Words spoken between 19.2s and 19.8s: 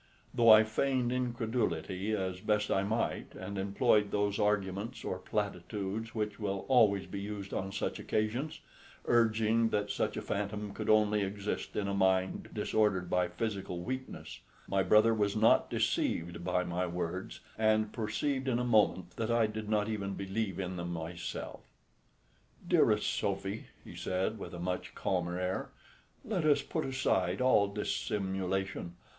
I did